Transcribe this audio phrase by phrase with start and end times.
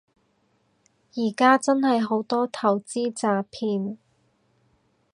[1.13, 3.97] 而家真係好多投資詐騙